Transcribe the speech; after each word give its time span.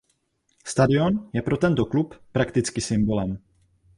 Stadion 0.65 1.29
je 1.33 1.41
pro 1.41 1.57
tento 1.57 1.85
klub 1.85 2.15
prakticky 2.31 2.81
symbolem. 2.81 3.37